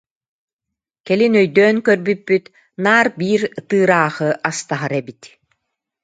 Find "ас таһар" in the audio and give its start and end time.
4.49-4.93